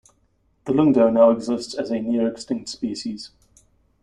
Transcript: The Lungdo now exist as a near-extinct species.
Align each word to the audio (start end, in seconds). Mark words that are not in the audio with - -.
The 0.65 0.73
Lungdo 0.73 1.13
now 1.13 1.29
exist 1.29 1.75
as 1.77 1.91
a 1.91 1.99
near-extinct 1.99 2.67
species. 2.69 3.29